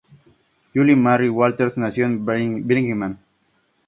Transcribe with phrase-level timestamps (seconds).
[0.77, 3.19] Julie Mary Walters nació en Birmingham.